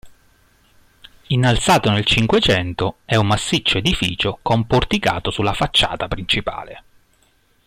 Innalzato 1.27 1.91
nel 1.91 2.05
Cinquecento, 2.05 3.01
è 3.05 3.17
un 3.17 3.27
massiccio 3.27 3.77
edificio 3.77 4.39
con 4.41 4.65
porticato 4.65 5.29
sulla 5.29 5.53
facciata 5.53 6.07
principale. 6.07 6.83